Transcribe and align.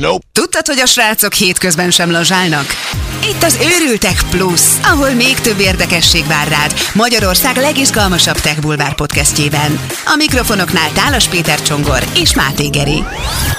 Nope. 0.00 0.26
Tudtad, 0.32 0.66
hogy 0.66 0.78
a 0.78 0.86
srácok 0.86 1.32
hétközben 1.32 1.90
sem 1.90 2.10
lazsálnak? 2.10 2.66
Itt 3.24 3.42
az 3.42 3.58
Őrültek 3.62 4.22
Plus, 4.30 4.60
ahol 4.82 5.10
még 5.10 5.34
több 5.34 5.58
érdekesség 5.58 6.26
vár 6.26 6.48
rád 6.48 6.72
Magyarország 6.94 7.56
legizgalmasabb 7.56 8.34
tech 8.36 8.60
bulvár 8.60 8.94
podcastjében. 8.94 9.80
A 10.04 10.14
mikrofonoknál 10.16 10.92
Tálas 10.92 11.28
Péter 11.28 11.62
Csongor 11.62 12.04
és 12.14 12.34
Máté 12.34 12.68
Geri. 12.68 13.02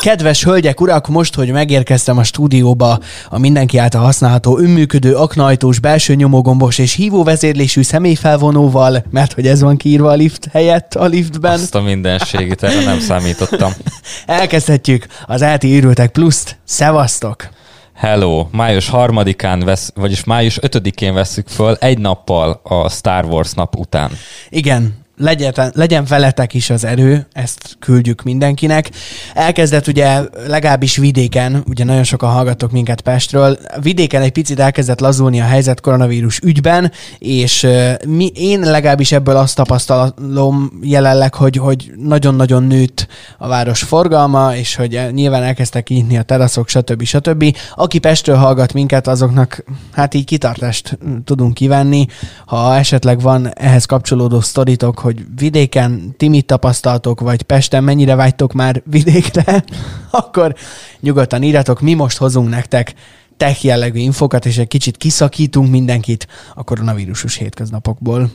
Kedves 0.01 0.43
hölgyek, 0.43 0.81
urak, 0.81 1.07
most, 1.07 1.35
hogy 1.35 1.51
megérkeztem 1.51 2.17
a 2.17 2.23
stúdióba 2.23 2.99
a 3.29 3.39
mindenki 3.39 3.77
által 3.77 4.01
használható 4.01 4.59
önműködő 4.59 5.15
aknajtós, 5.15 5.79
belső 5.79 6.13
nyomogombos 6.13 6.77
és 6.77 6.93
hívóvezérlésű 6.93 7.81
személyfelvonóval, 7.81 9.03
mert 9.11 9.33
hogy 9.33 9.47
ez 9.47 9.61
van 9.61 9.77
kiírva 9.77 10.09
a 10.09 10.15
lift 10.15 10.47
helyett 10.51 10.95
a 10.95 11.05
liftben. 11.05 11.51
Azt 11.51 11.75
a 11.75 11.81
mindenségét, 11.81 12.63
erre 12.63 12.83
nem 12.83 12.99
számítottam. 12.99 13.73
Elkezdhetjük 14.25 15.05
az 15.25 15.41
ELTI 15.41 15.75
Őrültek 15.75 16.11
Pluszt. 16.29 16.57
Szevasztok! 16.63 17.49
Hello! 17.93 18.47
Május 18.51 18.89
harmadikán 18.89 19.59
vesz, 19.59 19.91
vagyis 19.95 20.23
május 20.23 20.57
ötödikén 20.61 21.13
veszük 21.13 21.47
föl 21.47 21.75
egy 21.75 21.97
nappal 21.97 22.59
a 22.63 22.89
Star 22.89 23.25
Wars 23.25 23.53
nap 23.53 23.75
után. 23.75 24.11
Igen, 24.49 25.05
legyen, 25.19 25.53
legyen 25.73 26.05
veletek 26.05 26.53
is 26.53 26.69
az 26.69 26.83
erő, 26.83 27.27
ezt 27.31 27.75
küldjük 27.79 28.23
mindenkinek. 28.23 28.89
Elkezdett 29.33 29.87
ugye 29.87 30.21
legalábbis 30.47 30.97
vidéken, 30.97 31.63
ugye 31.67 31.83
nagyon 31.83 32.03
sokan 32.03 32.31
hallgatok 32.31 32.71
minket 32.71 33.01
Pestről, 33.01 33.57
vidéken 33.81 34.21
egy 34.21 34.31
picit 34.31 34.59
elkezdett 34.59 34.99
lazulni 34.99 35.41
a 35.41 35.45
helyzet 35.45 35.81
koronavírus 35.81 36.39
ügyben, 36.39 36.91
és 37.17 37.67
mi, 38.07 38.31
én 38.35 38.59
legalábbis 38.59 39.11
ebből 39.11 39.35
azt 39.35 39.55
tapasztalom 39.55 40.71
jelenleg, 40.81 41.33
hogy, 41.33 41.55
hogy 41.55 41.91
nagyon-nagyon 41.95 42.63
nőtt 42.63 43.07
a 43.37 43.47
város 43.47 43.83
forgalma, 43.83 44.55
és 44.55 44.75
hogy 44.75 44.99
nyilván 45.11 45.43
elkezdtek 45.43 45.83
kinyitni 45.83 46.17
a 46.17 46.23
teraszok, 46.23 46.67
stb. 46.69 47.03
stb. 47.03 47.55
Aki 47.75 47.99
Pestről 47.99 48.35
hallgat 48.35 48.73
minket, 48.73 49.07
azoknak 49.07 49.63
hát 49.91 50.13
így 50.13 50.25
kitartást 50.25 50.97
tudunk 51.25 51.53
kívánni. 51.53 52.07
Ha 52.45 52.75
esetleg 52.75 53.21
van 53.21 53.53
ehhez 53.53 53.85
kapcsolódó 53.85 54.41
sztoritok, 54.41 54.99
hogy 55.09 55.25
vidéken 55.35 56.13
ti 56.17 56.27
mit 56.27 56.45
tapasztaltok, 56.45 57.19
vagy 57.19 57.41
Pesten 57.41 57.83
mennyire 57.83 58.15
vágytok 58.15 58.53
már 58.53 58.81
vidékre, 58.85 59.63
akkor 60.11 60.55
nyugodtan 60.99 61.43
írjatok, 61.43 61.81
mi 61.81 61.93
most 61.93 62.17
hozunk 62.17 62.49
nektek 62.49 62.93
tech 63.37 63.65
jellegű 63.65 63.99
infokat, 63.99 64.45
és 64.45 64.57
egy 64.57 64.67
kicsit 64.67 64.97
kiszakítunk 64.97 65.69
mindenkit 65.69 66.27
a 66.55 66.63
koronavírusos 66.63 67.35
hétköznapokból. 67.35 68.29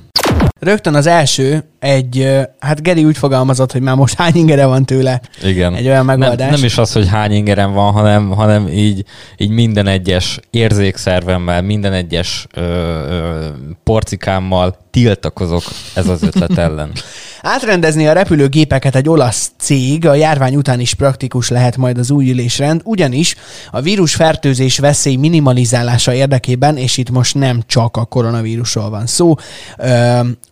Rögtön 0.65 0.95
az 0.95 1.07
első, 1.07 1.65
egy, 1.79 2.29
hát 2.59 2.83
Geri 2.83 3.05
úgy 3.05 3.19
fogalmazott, 3.19 3.73
hogy 3.73 3.81
már 3.81 3.97
most 3.97 4.15
hány 4.15 4.35
ingere 4.35 4.67
van 4.67 4.85
tőle. 4.85 5.21
Igen. 5.43 5.75
Egy 5.75 5.87
olyan 5.87 6.05
megoldás. 6.05 6.37
Nem, 6.39 6.51
nem 6.51 6.65
is 6.65 6.79
az, 6.79 6.93
hogy 6.93 7.09
hány 7.09 7.33
ingerem 7.33 7.73
van, 7.73 7.93
hanem, 7.93 8.31
hanem 8.31 8.69
így, 8.69 9.05
így 9.37 9.51
minden 9.51 9.87
egyes 9.87 10.41
érzékszervemmel, 10.51 11.63
minden 11.63 11.93
egyes 11.93 12.47
ö, 12.55 12.61
ö, 12.61 13.47
porcikámmal 13.85 14.77
tiltakozok 14.91 15.63
ez 15.95 16.09
az 16.09 16.23
ötlet 16.23 16.59
ellen. 16.59 16.91
Átrendezni 17.47 18.07
a 18.07 18.13
repülőgépeket 18.13 18.95
egy 18.95 19.09
olasz 19.09 19.53
cég 19.59 20.07
a 20.07 20.15
járvány 20.15 20.55
után 20.55 20.81
is 20.81 20.95
praktikus 20.95 21.49
lehet 21.49 21.77
majd 21.77 21.99
az 21.99 22.11
új 22.11 22.31
ülésrend, 22.31 22.81
ugyanis 22.85 23.37
a 23.71 23.81
vírusfertőzés 23.81 24.79
veszély 24.79 25.17
minimalizálása 25.17 26.15
érdekében, 26.15 26.77
és 26.77 26.97
itt 26.97 27.11
most 27.11 27.35
nem 27.35 27.63
csak 27.67 27.97
a 27.97 28.05
koronavírusról 28.05 28.91
van 28.91 29.07
szó, 29.07 29.35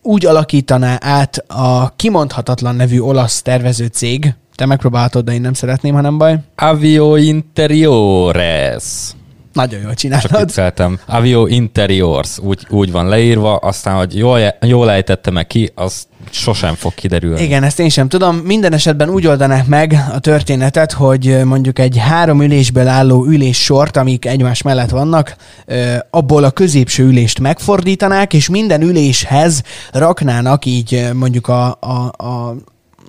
úgy 0.01 0.25
alakítaná 0.25 0.97
át 1.01 1.37
a 1.47 1.95
kimondhatatlan 1.95 2.75
nevű 2.75 2.99
olasz 2.99 3.41
tervező 3.41 3.85
cég, 3.85 4.33
te 4.55 4.65
megpróbáltad, 4.65 5.25
de 5.25 5.33
én 5.33 5.41
nem 5.41 5.53
szeretném, 5.53 5.93
ha 5.93 6.01
nem 6.01 6.17
baj. 6.17 6.39
Avio 6.55 7.15
Interiores. 7.15 8.83
Nagyon 9.53 9.81
jól 9.81 9.93
csináltad. 9.93 10.31
Csak 10.31 10.39
vicceltem. 10.39 10.99
Avio 11.05 11.45
Interiors, 11.45 12.39
úgy, 12.39 12.67
úgy 12.69 12.91
van 12.91 13.07
leírva, 13.07 13.55
aztán, 13.55 13.95
hogy 13.95 14.17
jól, 14.17 14.39
jól 14.61 14.91
ejtette 14.91 15.31
meg 15.31 15.47
ki, 15.47 15.71
az 15.75 16.07
sosem 16.29 16.73
fog 16.73 16.93
kiderülni. 16.93 17.41
Igen, 17.41 17.63
ezt 17.63 17.79
én 17.79 17.89
sem 17.89 18.07
tudom. 18.07 18.35
Minden 18.35 18.73
esetben 18.73 19.09
úgy 19.09 19.27
oldanák 19.27 19.67
meg 19.67 19.95
a 20.13 20.19
történetet, 20.19 20.91
hogy 20.91 21.43
mondjuk 21.43 21.79
egy 21.79 21.97
három 21.97 22.41
ülésből 22.41 22.87
álló 22.87 23.25
üléssort, 23.25 23.97
amik 23.97 24.25
egymás 24.25 24.61
mellett 24.61 24.89
vannak, 24.89 25.35
abból 26.09 26.43
a 26.43 26.51
középső 26.51 27.03
ülést 27.03 27.39
megfordítanák, 27.39 28.33
és 28.33 28.49
minden 28.49 28.81
üléshez 28.81 29.61
raknának 29.91 30.65
így 30.65 31.09
mondjuk 31.13 31.47
a, 31.47 31.77
a, 31.79 32.25
a 32.25 32.55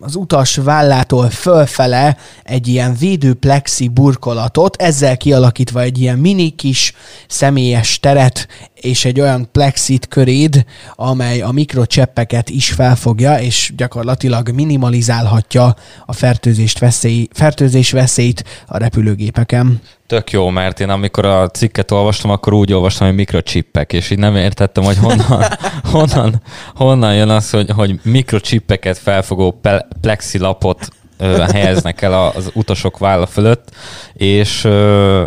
az 0.00 0.14
utas 0.14 0.56
vállától 0.56 1.30
fölfele 1.30 2.16
egy 2.42 2.68
ilyen 2.68 2.94
védőplexi 2.94 3.88
burkolatot, 3.88 4.82
ezzel 4.82 5.16
kialakítva 5.16 5.80
egy 5.80 6.00
ilyen 6.00 6.18
mini 6.18 6.50
kis 6.50 6.92
személyes 7.28 8.00
teret 8.00 8.48
és 8.84 9.04
egy 9.04 9.20
olyan 9.20 9.48
plexit 9.52 10.08
köréd, 10.08 10.64
amely 10.94 11.40
a 11.40 11.50
mikrocseppeket 11.50 12.50
is 12.50 12.70
felfogja, 12.72 13.40
és 13.40 13.72
gyakorlatilag 13.76 14.50
minimalizálhatja 14.50 15.74
a 16.06 16.12
fertőzést 16.12 16.78
veszély, 16.78 17.28
fertőzés 17.32 17.90
veszélyt 17.90 18.44
a 18.66 18.78
repülőgépeken. 18.78 19.80
Tök 20.06 20.30
jó, 20.30 20.48
mert 20.48 20.80
én 20.80 20.88
amikor 20.88 21.24
a 21.24 21.48
cikket 21.48 21.90
olvastam, 21.90 22.30
akkor 22.30 22.52
úgy 22.52 22.72
olvastam, 22.72 23.06
hogy 23.06 23.16
mikrocsippek, 23.16 23.92
és 23.92 24.10
így 24.10 24.18
nem 24.18 24.36
értettem, 24.36 24.84
hogy 24.84 24.96
honnan, 24.98 25.44
honnan, 25.92 26.42
honnan 26.74 27.14
jön 27.14 27.28
az, 27.28 27.50
hogy, 27.50 27.70
hogy 27.70 28.00
mikrocsippeket 28.02 28.98
felfogó 28.98 29.60
plexilapot 30.00 30.88
ö, 31.18 31.44
helyeznek 31.52 32.02
el 32.02 32.30
az 32.34 32.50
utasok 32.54 32.98
válla 32.98 33.26
fölött, 33.26 33.70
és 34.14 34.64
ö, 34.64 35.26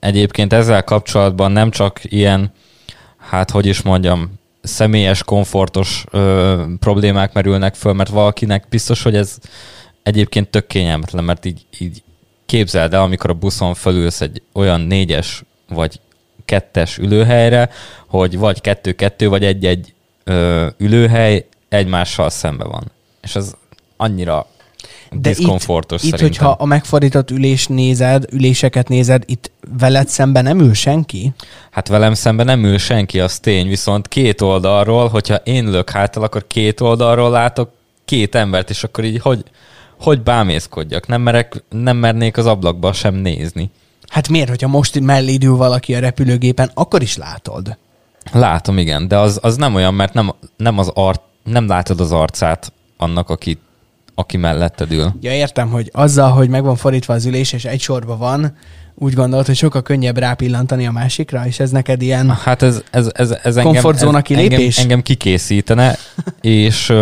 egyébként 0.00 0.52
ezzel 0.52 0.84
kapcsolatban 0.84 1.52
nem 1.52 1.70
csak 1.70 2.00
ilyen 2.02 2.52
hát 3.28 3.50
hogy 3.50 3.66
is 3.66 3.82
mondjam, 3.82 4.32
személyes, 4.62 5.22
komfortos 5.22 6.04
ö, 6.10 6.62
problémák 6.80 7.32
merülnek 7.32 7.74
föl, 7.74 7.92
mert 7.92 8.10
valakinek 8.10 8.64
biztos, 8.68 9.02
hogy 9.02 9.16
ez 9.16 9.38
egyébként 10.02 10.48
tök 10.48 10.66
kényelmetlen, 10.66 11.24
mert 11.24 11.44
így, 11.44 11.66
így 11.78 12.02
képzeld 12.46 12.94
el, 12.94 13.02
amikor 13.02 13.30
a 13.30 13.34
buszon 13.34 13.74
fölülsz 13.74 14.20
egy 14.20 14.42
olyan 14.52 14.80
négyes 14.80 15.42
vagy 15.68 16.00
kettes 16.44 16.98
ülőhelyre, 16.98 17.70
hogy 18.06 18.38
vagy 18.38 18.60
kettő-kettő, 18.60 19.28
vagy 19.28 19.44
egy-egy 19.44 19.94
ö, 20.24 20.66
ülőhely 20.78 21.46
egymással 21.68 22.30
szembe 22.30 22.64
van. 22.64 22.90
És 23.22 23.36
ez 23.36 23.54
annyira 23.96 24.46
de 25.20 25.28
diszkomfortos 25.28 26.02
itt, 26.02 26.12
itt, 26.12 26.20
hogyha 26.20 26.48
a 26.48 26.64
megfordított 26.64 27.30
ülés 27.30 27.66
nézed, 27.66 28.24
üléseket 28.32 28.88
nézed, 28.88 29.22
itt 29.26 29.50
veled 29.78 30.08
szemben 30.08 30.42
nem 30.42 30.60
ül 30.60 30.74
senki? 30.74 31.32
Hát 31.70 31.88
velem 31.88 32.14
szemben 32.14 32.46
nem 32.46 32.64
ül 32.64 32.78
senki, 32.78 33.20
az 33.20 33.38
tény, 33.38 33.68
viszont 33.68 34.08
két 34.08 34.40
oldalról, 34.40 35.08
hogyha 35.08 35.34
én 35.34 35.66
ülök 35.66 35.90
hátal, 35.90 36.22
akkor 36.22 36.46
két 36.46 36.80
oldalról 36.80 37.30
látok 37.30 37.70
két 38.04 38.34
embert, 38.34 38.70
és 38.70 38.84
akkor 38.84 39.04
így 39.04 39.20
hogy, 39.20 39.44
hogy 40.00 40.22
bámészkodjak? 40.22 41.06
Nem, 41.06 41.22
merek, 41.22 41.64
nem 41.68 41.96
mernék 41.96 42.36
az 42.36 42.46
ablakba 42.46 42.92
sem 42.92 43.14
nézni. 43.14 43.70
Hát 44.08 44.28
miért, 44.28 44.48
hogyha 44.48 44.68
most 44.68 45.00
mellé 45.00 45.38
ül 45.42 45.56
valaki 45.56 45.94
a 45.94 46.00
repülőgépen, 46.00 46.70
akkor 46.74 47.02
is 47.02 47.16
látod? 47.16 47.76
Látom, 48.32 48.78
igen, 48.78 49.08
de 49.08 49.18
az, 49.18 49.38
az 49.42 49.56
nem 49.56 49.74
olyan, 49.74 49.94
mert 49.94 50.12
nem, 50.12 50.32
nem, 50.56 50.78
az 50.78 50.90
art, 50.94 51.20
nem 51.44 51.66
látod 51.66 52.00
az 52.00 52.12
arcát 52.12 52.72
annak, 52.96 53.30
aki 53.30 53.58
aki 54.14 54.36
melletted 54.36 54.92
ül. 54.92 55.12
Ja, 55.20 55.32
értem, 55.32 55.68
hogy 55.68 55.90
azzal, 55.92 56.30
hogy 56.30 56.48
meg 56.48 56.62
van 56.62 56.76
fordítva 56.76 57.14
az 57.14 57.24
ülés, 57.24 57.52
és 57.52 57.64
egy 57.64 57.80
sorba 57.80 58.16
van, 58.16 58.56
úgy 58.94 59.12
gondolod, 59.12 59.46
hogy 59.46 59.56
sokkal 59.56 59.82
könnyebb 59.82 60.18
rápillantani 60.18 60.86
a 60.86 60.90
másikra, 60.90 61.46
és 61.46 61.60
ez 61.60 61.70
neked 61.70 62.02
ilyen 62.02 62.30
hát 62.30 62.62
ez, 62.62 62.82
ez, 62.90 63.10
ez, 63.12 63.30
ez 63.42 63.56
komfortzóna 63.62 64.22
kilépés? 64.22 64.58
Engem, 64.58 64.82
engem 64.82 65.02
kikészítene, 65.02 65.96
és 66.40 66.92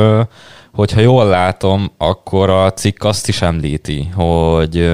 hogyha 0.73 1.01
jól 1.01 1.27
látom, 1.27 1.93
akkor 1.99 2.51
a 2.51 2.73
cikk 2.73 3.05
azt 3.05 3.29
is 3.29 3.43
említi, 3.43 4.09
hogy, 4.15 4.91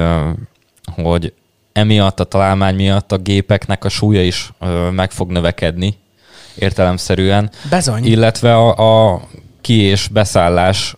hogy 1.02 1.32
emiatt 1.72 2.20
a 2.20 2.24
találmány 2.24 2.74
miatt 2.74 3.12
a 3.12 3.16
gépeknek 3.16 3.84
a 3.84 3.88
súlya 3.88 4.22
is 4.22 4.52
meg 4.90 5.10
fog 5.10 5.30
növekedni 5.30 5.94
értelemszerűen. 6.58 7.50
Bezony. 7.70 8.04
Illetve 8.04 8.56
a, 8.56 9.12
a 9.12 9.20
ki- 9.60 9.82
és 9.82 10.08
beszállás 10.08 10.96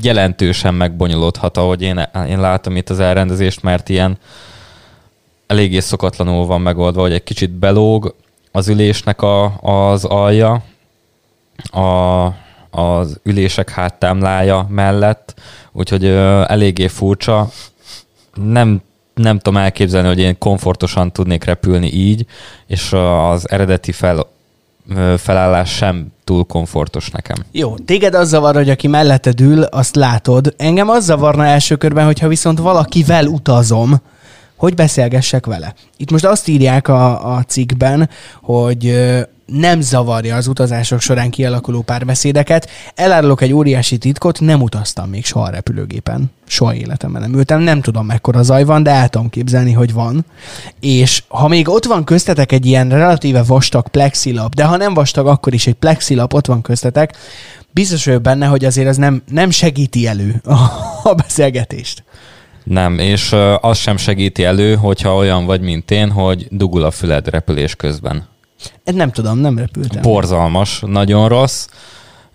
jelentősen 0.00 0.74
megbonyolódhat, 0.74 1.56
ahogy 1.56 1.82
én, 1.82 2.08
én 2.28 2.40
látom 2.40 2.76
itt 2.76 2.90
az 2.90 3.00
elrendezést, 3.00 3.62
mert 3.62 3.88
ilyen 3.88 4.18
eléggé 5.46 5.80
szokatlanul 5.80 6.46
van 6.46 6.60
megoldva, 6.60 7.00
hogy 7.00 7.12
egy 7.12 7.22
kicsit 7.22 7.50
belóg 7.50 8.14
az 8.52 8.68
ülésnek 8.68 9.22
a, 9.22 9.58
az 9.60 10.04
alja, 10.04 10.62
a, 11.70 12.24
az 12.70 13.20
ülések 13.22 13.70
háttámlája 13.70 14.66
mellett, 14.68 15.34
úgyhogy 15.72 16.04
ö, 16.04 16.44
eléggé 16.46 16.86
furcsa. 16.86 17.48
Nem, 18.34 18.82
nem 19.14 19.38
tudom 19.38 19.60
elképzelni, 19.60 20.08
hogy 20.08 20.18
én 20.18 20.38
komfortosan 20.38 21.12
tudnék 21.12 21.44
repülni 21.44 21.92
így, 21.92 22.26
és 22.66 22.92
az 22.92 23.50
eredeti 23.50 23.92
fel 23.92 24.26
felállás 25.16 25.70
sem 25.70 26.06
túl 26.24 26.44
komfortos 26.44 27.10
nekem. 27.10 27.36
Jó, 27.52 27.74
téged 27.76 28.14
az 28.14 28.28
zavar, 28.28 28.54
hogy 28.54 28.70
aki 28.70 28.86
melletted 28.86 29.40
ül, 29.40 29.62
azt 29.62 29.96
látod. 29.96 30.54
Engem 30.56 30.88
az 30.88 31.04
zavarna 31.04 31.44
első 31.44 31.76
körben, 31.76 32.04
hogyha 32.04 32.28
viszont 32.28 32.58
valakivel 32.58 33.26
utazom, 33.26 34.00
hogy 34.56 34.74
beszélgessek 34.74 35.46
vele. 35.46 35.74
Itt 35.96 36.10
most 36.10 36.24
azt 36.24 36.48
írják 36.48 36.88
a, 36.88 37.34
a 37.36 37.42
cikkben, 37.42 38.08
hogy 38.42 39.08
nem 39.52 39.80
zavarja 39.80 40.36
az 40.36 40.46
utazások 40.46 41.00
során 41.00 41.30
kialakuló 41.30 41.82
párbeszédeket. 41.82 42.70
Elárulok 42.94 43.40
egy 43.40 43.52
óriási 43.52 43.98
titkot, 43.98 44.40
nem 44.40 44.62
utaztam 44.62 45.08
még 45.08 45.24
soha 45.24 45.50
repülőgépen. 45.50 46.30
Soha 46.46 46.74
életemben 46.74 47.22
nem 47.22 47.34
ültem, 47.34 47.60
nem 47.60 47.80
tudom 47.80 48.06
mekkora 48.06 48.42
zaj 48.42 48.64
van, 48.64 48.82
de 48.82 48.90
el 48.90 49.08
tudom 49.08 49.28
képzelni, 49.28 49.72
hogy 49.72 49.92
van. 49.92 50.24
És 50.80 51.22
ha 51.28 51.48
még 51.48 51.68
ott 51.68 51.84
van 51.84 52.04
köztetek 52.04 52.52
egy 52.52 52.66
ilyen 52.66 52.88
relatíve 52.88 53.42
vastag 53.42 53.88
plexilap, 53.88 54.54
de 54.54 54.64
ha 54.64 54.76
nem 54.76 54.94
vastag, 54.94 55.26
akkor 55.26 55.54
is 55.54 55.66
egy 55.66 55.74
plexilap 55.74 56.34
ott 56.34 56.46
van 56.46 56.62
köztetek, 56.62 57.16
biztos 57.70 58.04
vagyok 58.04 58.22
benne, 58.22 58.46
hogy 58.46 58.64
azért 58.64 58.88
az 58.88 58.96
nem, 58.96 59.22
nem 59.30 59.50
segíti 59.50 60.06
elő 60.06 60.40
a, 60.44 60.54
a 61.02 61.14
beszélgetést. 61.14 62.02
Nem, 62.64 62.98
és 62.98 63.34
az 63.60 63.78
sem 63.78 63.96
segíti 63.96 64.44
elő, 64.44 64.74
hogyha 64.74 65.14
olyan 65.14 65.46
vagy, 65.46 65.60
mint 65.60 65.90
én, 65.90 66.10
hogy 66.10 66.46
dugul 66.50 66.82
a 66.82 66.90
füled 66.90 67.28
repülés 67.28 67.74
közben. 67.74 68.26
Nem 68.84 69.10
tudom, 69.10 69.38
nem 69.38 69.58
repültem. 69.58 70.02
Borzalmas, 70.02 70.82
nagyon 70.86 71.28
rossz. 71.28 71.66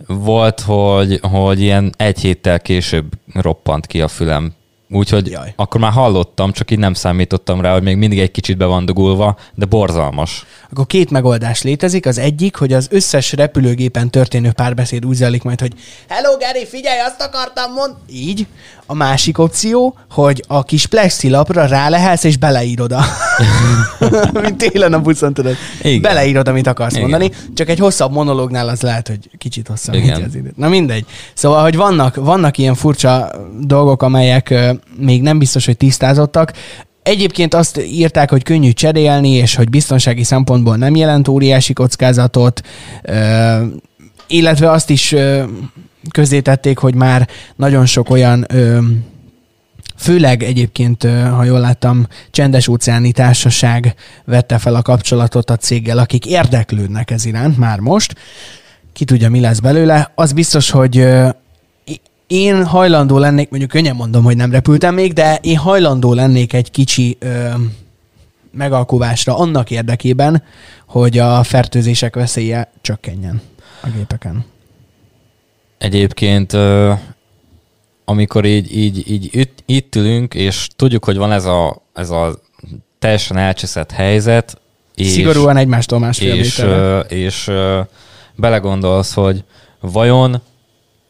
Volt, 0.08 0.60
hogy, 0.60 1.20
hogy 1.22 1.62
ilyen 1.62 1.94
egy 1.98 2.20
héttel 2.20 2.60
később 2.60 3.12
roppant 3.34 3.86
ki 3.86 4.02
a 4.02 4.08
fülem. 4.08 4.54
Úgyhogy 4.90 5.28
Jaj. 5.28 5.54
akkor 5.56 5.82
már 5.82 5.92
hallottam, 5.92 6.52
csak 6.52 6.72
így 6.72 6.80
nem 6.80 6.94
számítottam 6.94 7.62
rá, 7.62 7.74
hogy 7.74 7.84
még 7.84 7.98
mindig 7.98 8.20
egy 8.20 8.32
kicsit 8.32 8.58
be 8.58 8.66
van 8.66 8.86
dugulva, 8.86 9.38
de 9.56 9.66
borzalmas. 9.66 10.46
Akkor 10.72 10.88
két 10.88 11.10
megoldás 11.10 11.62
létezik. 11.62 12.06
Az 12.06 12.18
egyik, 12.18 12.56
hogy 12.56 12.74
az 12.74 12.88
összes 12.92 13.32
repülőgépen 13.32 14.10
történő 14.10 14.52
párbeszéd 14.52 15.06
úgy 15.06 15.16
zajlik 15.16 15.44
majd, 15.44 15.60
hogy 15.60 15.74
Hello 16.08 16.38
Gary, 16.38 16.66
figyelj, 16.66 17.00
azt 17.00 17.22
akartam 17.22 17.74
mond... 17.74 17.94
Így. 18.10 18.48
A 18.86 18.94
másik 18.94 19.38
opció, 19.38 19.98
hogy 20.12 20.44
a 20.48 20.64
kis 20.64 20.86
plexilapra 20.86 21.66
rálehelsz 21.66 22.24
és 22.24 22.38
beleírod 22.38 22.92
a... 22.92 23.04
Mint 24.42 24.58
télen 24.58 24.94
a 24.94 25.02
buszon, 25.02 25.34
tudod. 25.34 25.56
Igen. 25.82 26.02
Beleírod, 26.02 26.48
amit 26.48 26.68
akarsz 26.68 26.96
Igen. 26.96 27.10
mondani. 27.10 27.32
Csak 27.54 27.70
egy 27.70 27.80
hosszabb 27.80 28.12
monológnál 28.12 28.68
az 28.68 28.82
lehet, 28.82 29.08
hogy 29.08 29.30
kicsit 29.38 29.68
hosszabb 29.68 29.96
Igen. 29.96 30.24
az 30.24 30.36
időt. 30.36 30.58
Na 30.58 30.68
mindegy. 30.68 31.06
Szóval, 31.34 31.62
hogy 31.62 31.76
vannak, 31.76 32.16
vannak 32.16 32.58
ilyen 32.58 32.76
furcsa 32.76 33.32
dolgok, 33.60 34.04
amelyek 34.04 34.54
még 34.98 35.22
nem 35.22 35.40
biztos, 35.40 35.66
hogy 35.66 35.78
tisztázottak. 35.78 36.54
Egyébként 37.04 37.54
azt 37.54 37.81
írták, 37.84 38.30
hogy 38.30 38.44
könnyű 38.44 38.72
cserélni, 38.72 39.30
és 39.30 39.56
hogy 39.56 39.70
biztonsági 39.70 40.24
szempontból 40.24 40.75
nem 40.75 40.96
jelent 40.96 41.28
óriási 41.28 41.74
kockázatot, 41.74 42.62
illetve 44.28 44.72
azt 44.72 44.90
is 44.90 45.16
közzétették, 46.12 46.78
hogy 46.78 46.96
már 46.96 47.28
nagyon 47.56 47.86
sok 47.86 48.10
olyan 48.10 48.46
Főleg 49.98 50.44
egyébként, 50.44 51.04
ha 51.36 51.44
jól 51.44 51.60
láttam, 51.60 52.08
csendes 52.31 52.68
óceáni 52.68 53.12
társaság 53.12 53.96
vette 54.25 54.58
fel 54.58 54.75
a 54.75 54.81
kapcsolatot 54.81 55.50
a 55.50 55.56
céggel, 55.56 55.98
akik 55.98 56.25
érdeklődnek 56.25 57.12
ez 57.12 57.25
iránt 57.25 57.58
már 57.58 57.80
most. 57.80 58.16
Ki 58.94 59.06
tudja, 59.06 59.30
mi 59.30 59.40
lesz 59.40 59.60
belőle. 59.60 60.12
Az 60.16 60.31
biztos, 60.31 60.70
hogy 60.70 61.08
én 62.34 62.66
hajlandó 62.66 63.18
lennék, 63.18 63.50
mondjuk 63.50 63.72
könnyen 63.72 63.96
mondom, 63.96 64.24
hogy 64.24 64.36
nem 64.36 64.52
repültem 64.52 64.94
még, 64.94 65.14
de 65.14 65.40
én 65.42 65.58
hajlandó 65.58 66.14
lennék 66.14 66.54
egy 66.54 66.72
kicsi 66.72 67.18
ö, 67.20 67.50
megalkuvásra 68.52 69.38
annak 69.38 69.72
érdekében, 69.72 70.44
hogy 70.88 71.18
a 71.18 71.44
fertőzések 71.44 72.16
veszélye 72.16 72.72
csökkenjen 72.82 73.42
a 73.82 73.88
gépeken. 73.96 74.46
Egyébként, 75.78 76.54
ö, 76.54 76.94
amikor 78.06 78.46
így, 78.46 78.78
így, 78.78 79.12
így 79.12 79.30
itt, 79.32 79.64
itt 79.66 79.96
ülünk, 79.96 80.34
és 80.34 80.68
tudjuk, 80.76 81.06
hogy 81.06 81.18
van 81.18 81.32
ez 81.32 81.46
a, 81.46 81.82
ez 81.94 82.10
a 82.10 82.40
teljesen 83.00 83.38
elcseszett 83.38 83.92
helyzet, 83.92 84.62
és, 84.96 85.08
Szigorúan 85.08 85.58
egymástól 85.58 86.00
másfél 86.00 86.34
és, 86.34 86.58
méterre. 86.58 87.00
és 87.00 87.48
ö, 87.48 87.82
belegondolsz, 88.36 89.14
hogy 89.14 89.44
vajon 89.80 90.42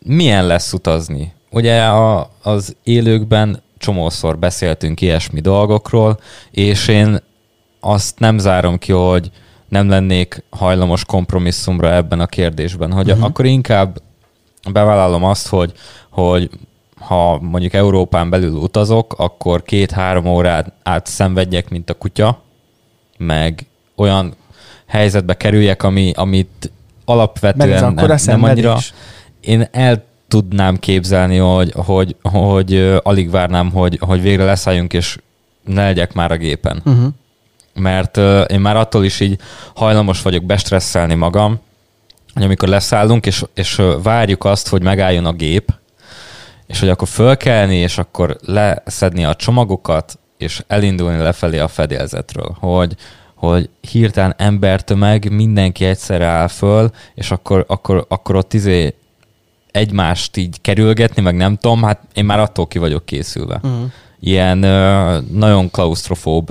milyen 0.06 0.48
lesz 0.48 0.74
utazni? 0.74 1.34
Ugye 1.52 1.84
a, 1.84 2.30
az 2.42 2.76
élőkben 2.84 3.62
csomószor 3.78 4.38
beszéltünk 4.38 5.02
ilyesmi 5.02 5.40
dolgokról, 5.40 6.20
és 6.52 6.88
én 6.88 7.20
azt 7.80 8.20
nem 8.20 8.38
zárom 8.38 8.78
ki, 8.78 8.92
hogy 8.92 9.32
nem 9.68 9.90
lennék 9.90 10.44
hajlamos 10.50 11.06
kompromisszumra 11.06 11.94
ebben 11.94 12.20
a 12.20 12.26
kérdésben, 12.26 12.92
hogy 12.92 13.10
uh-huh. 13.10 13.26
akkor 13.26 13.46
inkább 13.46 14.02
bevállalom 14.72 15.24
azt, 15.24 15.48
hogy, 15.48 15.72
hogy 16.10 16.50
ha 17.00 17.40
mondjuk 17.40 17.74
Európán 17.74 18.30
belül 18.30 18.52
utazok, 18.52 19.14
akkor 19.18 19.64
két-három 19.64 20.26
órát 20.26 20.74
át 20.84 21.06
szenvedjek, 21.06 21.70
mint 21.70 21.90
a 21.90 21.94
kutya, 21.94 22.42
meg 23.18 23.66
olyan 23.96 24.34
helyzetbe 24.86 25.34
kerüljek, 25.38 25.84
ami, 25.84 26.12
amit 26.16 26.72
alapvetően 27.06 27.94
nem, 27.94 28.18
nem 28.26 28.44
annyira... 28.44 28.78
Én 29.44 29.68
el 29.72 30.04
tudnám 30.28 30.78
képzelni, 30.80 31.38
hogy, 31.38 31.72
hogy, 31.76 32.16
hogy 32.22 33.00
alig 33.04 33.30
várnám, 33.30 33.72
hogy, 33.72 33.98
hogy 34.02 34.22
végre 34.22 34.44
leszálljunk, 34.44 34.94
és 34.94 35.18
ne 35.64 35.84
legyek 35.84 36.14
már 36.14 36.32
a 36.32 36.38
gépen. 36.38 36.82
Uh-huh. 36.86 37.08
Mert 37.74 38.18
én 38.52 38.60
már 38.60 38.76
attól 38.76 39.06
is 39.06 39.20
így 39.20 39.40
hajlamos 39.76 40.22
vagyok 40.22 40.44
bestresszelni 40.44 41.14
magam, 41.14 41.60
hogy 42.34 42.44
amikor 42.44 42.68
leszállunk, 42.68 43.26
és, 43.26 43.44
és 43.54 43.82
várjuk 44.04 44.46
azt, 44.46 44.68
hogy 44.68 44.82
megálljon 44.82 45.26
a 45.26 45.32
gép, 45.32 45.74
és 46.68 46.80
hogy 46.80 46.90
akkor 46.90 47.08
fölkelni, 47.08 47.76
és 47.76 47.98
akkor 47.98 48.38
leszedni 48.46 49.26
a 49.26 49.36
csomagokat, 49.36 50.20
és 50.38 50.64
elindulni 50.68 51.22
lefelé 51.22 51.60
a 51.60 51.68
fedélzetről, 51.68 52.56
hogy, 52.60 52.96
hogy 53.36 53.70
hirtelen 53.92 54.34
embertömeg, 54.38 55.32
mindenki 55.32 55.86
egyszerre 55.86 56.26
áll 56.26 56.48
föl, 56.48 56.92
és 57.16 57.32
akkor, 57.32 57.66
akkor, 57.68 58.06
akkor 58.10 58.36
ott 58.36 58.54
izé 58.54 58.94
egymást 59.74 60.38
így 60.38 60.62
kerülgetni, 60.62 61.22
meg 61.22 61.36
nem 61.36 61.56
tudom, 61.56 61.84
hát 61.84 62.00
én 62.14 62.26
már 62.26 62.40
attól 62.40 62.68
ki 62.68 62.78
vagyok 62.78 63.06
készülve. 63.06 63.60
Uh-huh. 63.64 63.92
Ilyen 64.20 64.58
nagyon 65.32 65.72
klaustrofób 65.72 66.50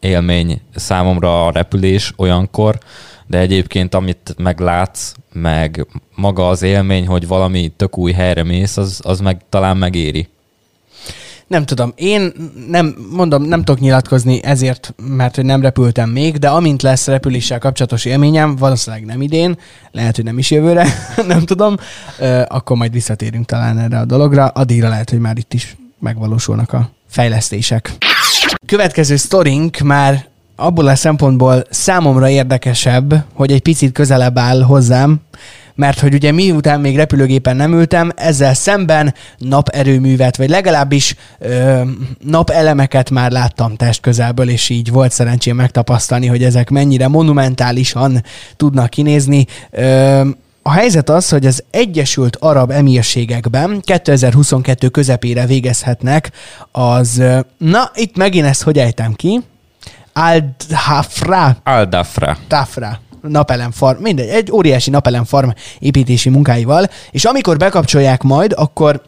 élmény 0.00 0.60
számomra 0.74 1.46
a 1.46 1.50
repülés 1.50 2.12
olyankor, 2.16 2.78
de 3.26 3.38
egyébként 3.38 3.94
amit 3.94 4.34
meglátsz, 4.38 5.14
meg 5.32 5.86
maga 6.14 6.48
az 6.48 6.62
élmény, 6.62 7.06
hogy 7.06 7.26
valami 7.26 7.72
tök 7.76 7.98
új 7.98 8.12
helyre 8.12 8.42
mész, 8.42 8.76
az, 8.76 9.00
az 9.04 9.20
meg 9.20 9.40
talán 9.48 9.76
megéri. 9.76 10.28
Nem 11.50 11.64
tudom, 11.64 11.92
én 11.94 12.32
nem, 12.68 12.96
mondom, 13.12 13.42
nem 13.42 13.64
tudok 13.64 13.80
nyilatkozni 13.80 14.44
ezért, 14.44 14.94
mert 15.02 15.34
hogy 15.34 15.44
nem 15.44 15.60
repültem 15.60 16.10
még, 16.10 16.38
de 16.38 16.48
amint 16.48 16.82
lesz 16.82 17.06
repüléssel 17.06 17.58
kapcsolatos 17.58 18.04
élményem, 18.04 18.56
valószínűleg 18.56 19.04
nem 19.04 19.22
idén, 19.22 19.58
lehet, 19.90 20.16
hogy 20.16 20.24
nem 20.24 20.38
is 20.38 20.50
jövőre, 20.50 20.86
nem 21.26 21.44
tudom, 21.44 21.76
akkor 22.46 22.76
majd 22.76 22.92
visszatérünk 22.92 23.46
talán 23.46 23.78
erre 23.78 23.98
a 23.98 24.04
dologra, 24.04 24.46
addigra 24.46 24.88
lehet, 24.88 25.10
hogy 25.10 25.18
már 25.18 25.38
itt 25.38 25.54
is 25.54 25.76
megvalósulnak 25.98 26.72
a 26.72 26.90
fejlesztések. 27.08 27.92
Következő 28.66 29.16
sztorink 29.16 29.78
már 29.78 30.26
abból 30.56 30.86
a 30.86 30.94
szempontból 30.94 31.64
számomra 31.70 32.28
érdekesebb, 32.28 33.24
hogy 33.32 33.52
egy 33.52 33.62
picit 33.62 33.92
közelebb 33.92 34.38
áll 34.38 34.62
hozzám, 34.62 35.20
mert 35.80 36.00
hogy 36.00 36.14
ugye 36.14 36.32
miután 36.32 36.80
még 36.80 36.96
repülőgépen 36.96 37.56
nem 37.56 37.72
ültem, 37.72 38.12
ezzel 38.16 38.54
szemben 38.54 39.14
naperőművet, 39.38 40.36
vagy 40.36 40.48
legalábbis 40.48 41.14
ö, 41.38 41.80
napelemeket 42.18 43.10
már 43.10 43.30
láttam 43.30 43.76
testközelből, 43.76 44.48
és 44.48 44.68
így 44.68 44.90
volt 44.90 45.12
szerencsém 45.12 45.56
megtapasztalni, 45.56 46.26
hogy 46.26 46.42
ezek 46.42 46.70
mennyire 46.70 47.08
monumentálisan 47.08 48.22
tudnak 48.56 48.90
kinézni. 48.90 49.46
Ö, 49.70 50.28
a 50.62 50.70
helyzet 50.70 51.10
az, 51.10 51.28
hogy 51.28 51.46
az 51.46 51.64
Egyesült 51.70 52.36
Arab 52.36 52.70
Emírségekben 52.70 53.80
2022 53.80 54.88
közepére 54.88 55.46
végezhetnek 55.46 56.30
az, 56.72 57.22
na 57.58 57.90
itt 57.94 58.16
megint 58.16 58.46
ezt 58.46 58.62
hogy 58.62 58.78
ejtem 58.78 59.12
ki, 59.12 59.40
Al-Hafra 60.12 61.56
Aldafra. 61.62 62.36
Tafra 62.48 63.00
napelemfarm, 63.22 64.02
mindegy, 64.02 64.28
egy 64.28 64.52
óriási 64.52 64.90
napelemfarm 64.90 65.48
építési 65.78 66.28
munkáival, 66.28 66.88
és 67.10 67.24
amikor 67.24 67.56
bekapcsolják 67.56 68.22
majd, 68.22 68.52
akkor 68.56 69.02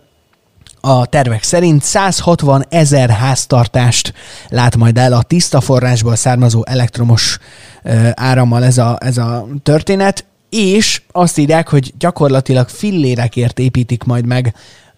a 0.81 1.07
tervek 1.07 1.43
szerint 1.43 1.83
160 1.83 2.65
ezer 2.69 3.11
háztartást 3.11 4.13
lát 4.49 4.77
majd 4.77 4.99
el 4.99 5.13
a 5.13 5.23
tiszta 5.23 5.61
forrásból 5.61 6.17
származó 6.17 6.63
elektromos 6.65 7.39
árammal 8.15 8.65
ez 8.65 8.79
a, 8.79 8.99
ez 9.01 9.19
a 9.19 9.47
történet, 9.63 10.25
és 10.51 11.03
azt 11.13 11.39
írják, 11.39 11.69
hogy 11.69 11.93
gyakorlatilag 11.99 12.69
fillérekért 12.69 13.59
építik 13.59 14.03
majd 14.03 14.27
meg 14.27 14.55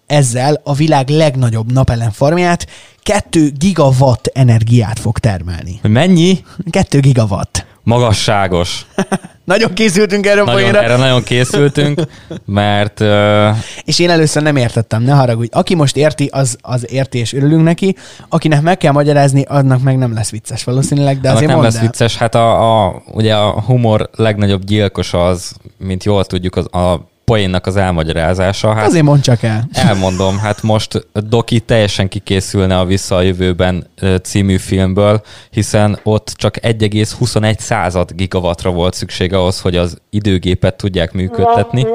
ezzel 0.07 0.61
a 0.65 0.75
világ 0.75 1.09
legnagyobb 1.09 1.73
napelemfarmját, 1.73 2.67
2 3.03 3.53
gigawatt 3.59 4.27
energiát 4.33 4.99
fog 4.99 5.19
termelni. 5.19 5.79
Mennyi? 5.83 6.45
2 6.71 7.01
gigawatt. 7.01 7.64
Magasságos. 7.85 8.87
Nagyon 9.45 9.75
készültünk 9.75 10.27
erre 10.27 10.41
a 10.41 10.45
Nagyon, 10.45 10.61
poénra. 10.61 10.83
erre 10.83 10.97
nagyon 10.97 11.23
készültünk, 11.23 12.01
mert 12.45 13.01
uh, 13.01 13.57
És 13.85 13.99
én 13.99 14.11
először 14.11 14.43
nem 14.43 14.57
értettem, 14.57 15.03
ne 15.03 15.13
haragudj. 15.13 15.49
Aki 15.53 15.75
most 15.75 15.97
érti, 15.97 16.29
az, 16.33 16.57
az 16.61 16.93
érti, 16.93 17.19
és 17.19 17.33
örülünk 17.33 17.63
neki. 17.63 17.97
Akinek 18.29 18.63
meg 18.63 18.77
kell 18.77 18.93
magyarázni, 18.93 19.43
annak 19.43 19.83
meg 19.83 19.99
nem 19.99 20.15
lesz 20.15 20.31
vicces 20.31 20.65
valószínűleg, 20.65 21.21
de 21.21 21.29
annak 21.29 21.35
azért 21.37 21.47
nem 21.51 21.57
mondd 21.61 21.71
lesz 21.73 21.81
el. 21.81 21.87
vicces. 21.87 22.17
Hát 22.17 22.35
a, 22.35 22.85
a, 22.85 23.03
ugye 23.13 23.35
a 23.35 23.61
humor 23.61 24.11
legnagyobb 24.17 24.65
gyilkos 24.65 25.13
az, 25.15 25.53
mint 25.79 26.05
jól 26.05 26.25
tudjuk, 26.25 26.57
az, 26.57 26.75
a 26.75 27.13
poénnak 27.25 27.67
az 27.67 27.77
elmagyarázása. 27.77 28.73
Hát 28.73 28.87
Azért 28.87 29.05
mondd 29.05 29.21
csak 29.21 29.43
el. 29.43 29.69
Elmondom, 29.73 30.39
hát 30.39 30.63
most 30.63 31.07
Doki 31.13 31.61
teljesen 31.61 32.09
kikészülne 32.09 32.79
a 32.79 32.85
Vissza 32.85 33.17
a 33.17 33.21
jövőben 33.21 33.87
című 34.23 34.57
filmből, 34.57 35.23
hiszen 35.51 35.99
ott 36.03 36.33
csak 36.37 36.57
1,21 36.61 37.59
század 37.59 38.13
gigawattra 38.13 38.71
volt 38.71 38.95
szükség 38.95 39.33
ahhoz, 39.33 39.61
hogy 39.61 39.77
az 39.77 39.99
időgépet 40.11 40.77
tudják 40.77 41.13
működtetni. 41.13 41.87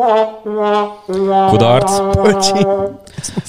Kudarc. 1.48 2.00
Bocsi. 2.00 2.65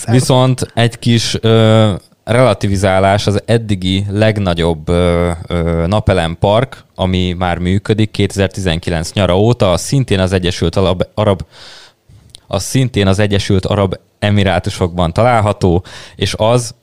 Viszont 0.06 0.66
egy 0.74 0.98
kis 0.98 1.36
ö, 1.40 1.92
relativizálás 2.32 3.26
az 3.26 3.42
eddigi 3.44 4.06
legnagyobb 4.10 4.88
ö, 4.88 5.30
ö, 5.46 5.84
napelempark, 5.86 6.84
ami 6.94 7.32
már 7.32 7.58
működik 7.58 8.10
2019 8.10 9.12
nyara 9.12 9.38
óta, 9.38 9.76
szintén 9.76 10.18
az 10.18 10.32
Egyesült 10.32 10.76
Arab, 10.76 11.02
Arab 11.14 11.42
az 12.46 12.62
szintén 12.62 13.06
az 13.06 13.18
Egyesült 13.18 13.66
Arab 13.66 13.96
Emirátusokban 14.18 15.12
található, 15.12 15.84
és 16.16 16.34
az 16.38 16.74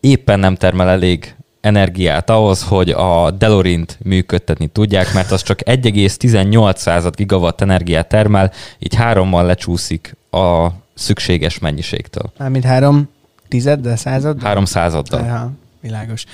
éppen 0.00 0.38
nem 0.38 0.54
termel 0.54 0.88
elég 0.88 1.34
energiát 1.60 2.30
ahhoz, 2.30 2.62
hogy 2.62 2.90
a 2.90 3.30
Delorint 3.30 3.98
működtetni 4.02 4.66
tudják, 4.66 5.12
mert 5.12 5.30
az 5.30 5.42
csak 5.42 5.58
1,18% 5.64 7.12
gigawatt 7.16 7.60
energiát 7.60 8.08
termel, 8.08 8.52
így 8.78 8.94
hárommal 8.94 9.44
lecsúszik 9.44 10.16
a 10.30 10.68
szükséges 10.94 11.58
mennyiségtől. 11.58 12.32
Mármint 12.38 12.64
három 12.64 13.08
tized, 13.52 13.80
de 13.80 13.96
század? 13.96 14.42
Három 14.42 14.64
századdal. 14.64 15.20
Aha, 15.20 15.50
világos. 15.80 16.24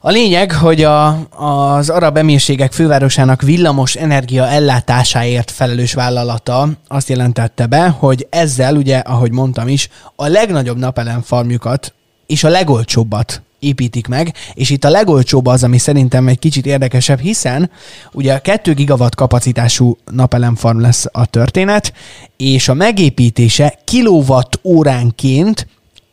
A 0.00 0.10
lényeg, 0.10 0.52
hogy 0.52 0.82
a, 0.82 1.08
az 1.30 1.88
arab 1.88 2.16
emírségek 2.16 2.72
fővárosának 2.72 3.42
villamos 3.42 3.94
energia 3.94 4.46
ellátásáért 4.46 5.50
felelős 5.50 5.94
vállalata 5.94 6.68
azt 6.88 7.08
jelentette 7.08 7.66
be, 7.66 7.88
hogy 7.88 8.26
ezzel 8.30 8.76
ugye, 8.76 8.98
ahogy 8.98 9.32
mondtam 9.32 9.68
is, 9.68 9.88
a 10.16 10.26
legnagyobb 10.26 10.78
napelemfarmjukat 10.78 11.94
és 12.26 12.44
a 12.44 12.48
legolcsóbbat 12.48 13.42
építik 13.58 14.06
meg, 14.06 14.34
és 14.54 14.70
itt 14.70 14.84
a 14.84 14.90
legolcsóbb 14.90 15.46
az, 15.46 15.64
ami 15.64 15.78
szerintem 15.78 16.28
egy 16.28 16.38
kicsit 16.38 16.66
érdekesebb, 16.66 17.18
hiszen 17.18 17.70
ugye 18.12 18.38
2 18.38 18.72
gigawatt 18.72 19.14
kapacitású 19.14 19.96
napelemfarm 20.04 20.80
lesz 20.80 21.06
a 21.12 21.26
történet, 21.26 21.92
és 22.36 22.68
a 22.68 22.74
megépítése 22.74 23.78
kilowatt 23.84 24.60
óránként 24.62 25.66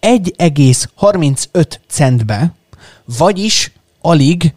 1,35 0.05 1.65
centbe, 1.87 2.53
vagyis 3.17 3.71
alig 4.01 4.53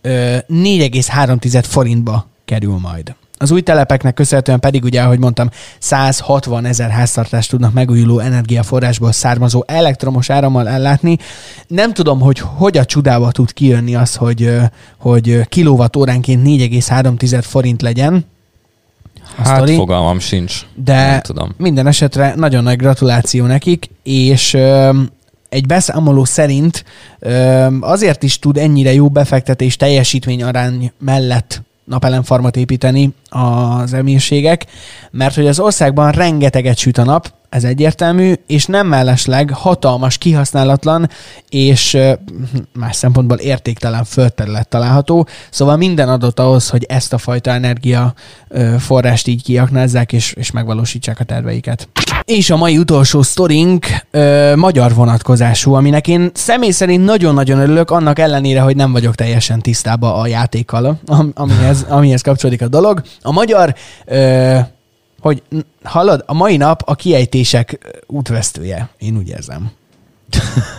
ö, 0.00 0.36
4,3 0.48 1.64
forintba 1.66 2.26
kerül 2.44 2.78
majd. 2.78 3.14
Az 3.38 3.50
új 3.50 3.60
telepeknek 3.60 4.14
köszönhetően 4.14 4.60
pedig 4.60 4.84
ugye, 4.84 5.02
ahogy 5.02 5.18
mondtam, 5.18 5.50
160 5.78 6.64
ezer 6.64 6.90
háztartást 6.90 7.50
tudnak 7.50 7.72
megújuló 7.72 8.18
energiaforrásból 8.18 9.12
származó 9.12 9.64
elektromos 9.66 10.30
árammal 10.30 10.68
ellátni. 10.68 11.18
Nem 11.66 11.92
tudom, 11.92 12.20
hogy 12.20 12.38
hogy 12.38 12.76
a 12.76 12.84
csodába 12.84 13.30
tud 13.30 13.52
kijönni 13.52 13.94
az, 13.94 14.14
hogy, 14.14 14.56
hogy 14.98 15.48
kilowatt 15.48 15.96
óránként 15.96 16.46
4,3 16.46 17.44
forint 17.46 17.82
legyen. 17.82 18.24
A 19.36 19.42
Hát 19.48 19.56
sztori. 19.56 19.74
fogalmam 19.74 20.18
sincs. 20.18 20.66
De 20.74 20.94
Nem 21.10 21.20
tudom. 21.20 21.54
minden 21.56 21.86
esetre 21.86 22.32
nagyon 22.36 22.62
nagy 22.62 22.76
gratuláció 22.76 23.46
nekik, 23.46 23.90
és 24.02 24.54
ö, 24.54 24.90
egy 25.48 25.66
beszámoló 25.66 26.24
szerint 26.24 26.84
ö, 27.18 27.66
azért 27.80 28.22
is 28.22 28.38
tud 28.38 28.56
ennyire 28.56 28.92
jó 28.92 29.08
befektetés 29.08 29.76
teljesítmény 29.76 30.42
arány 30.42 30.92
mellett 30.98 31.62
napelemfarmot 31.84 32.56
építeni 32.56 33.14
az 33.28 33.92
emírségek, 33.92 34.66
mert 35.10 35.34
hogy 35.34 35.46
az 35.46 35.58
országban 35.60 36.10
rengeteget 36.12 36.76
süt 36.76 36.98
a 36.98 37.04
nap, 37.04 37.32
ez 37.54 37.64
egyértelmű, 37.64 38.32
és 38.46 38.66
nem 38.66 38.86
mellesleg 38.86 39.50
hatalmas, 39.50 40.18
kihasználatlan 40.18 41.08
és 41.48 41.98
más 42.72 42.96
szempontból 42.96 43.36
értéktelen 43.36 44.04
földterület 44.04 44.68
található, 44.68 45.26
szóval 45.50 45.76
minden 45.76 46.08
adott 46.08 46.40
ahhoz, 46.40 46.68
hogy 46.68 46.84
ezt 46.88 47.12
a 47.12 47.18
fajta 47.18 47.50
energia 47.50 48.14
forrást 48.78 49.26
így 49.26 49.42
kiaknázzák, 49.42 50.12
és, 50.12 50.32
és 50.32 50.50
megvalósítsák 50.50 51.20
a 51.20 51.24
terveiket. 51.24 51.88
És 52.24 52.50
a 52.50 52.56
mai 52.56 52.78
utolsó 52.78 53.22
sztorink 53.22 53.86
ö, 54.10 54.52
magyar 54.56 54.94
vonatkozású, 54.94 55.74
aminek 55.74 56.08
én 56.08 56.30
személy 56.34 56.70
szerint 56.70 57.04
nagyon-nagyon 57.04 57.58
örülök, 57.58 57.90
annak 57.90 58.18
ellenére, 58.18 58.60
hogy 58.60 58.76
nem 58.76 58.92
vagyok 58.92 59.14
teljesen 59.14 59.60
tisztában 59.60 60.20
a 60.20 60.26
játékkal, 60.26 60.98
am- 61.06 61.32
amihez, 61.34 61.86
amihez 61.88 62.20
kapcsolódik 62.20 62.62
a 62.62 62.68
dolog. 62.68 63.02
A 63.22 63.32
magyar, 63.32 63.74
ö, 64.04 64.58
hogy 65.24 65.42
hallod, 65.82 66.24
a 66.26 66.34
mai 66.34 66.56
nap 66.56 66.82
a 66.84 66.94
kiejtések 66.94 67.78
útvesztője, 68.06 68.88
én 68.98 69.16
úgy 69.16 69.28
érzem. 69.28 69.70